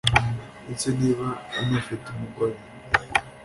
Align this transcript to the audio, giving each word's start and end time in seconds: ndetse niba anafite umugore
ndetse 0.63 0.87
niba 0.99 1.27
anafite 1.59 2.05
umugore 2.13 2.57